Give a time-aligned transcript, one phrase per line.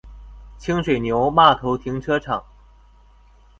[0.57, 2.43] 清水牛罵頭停車場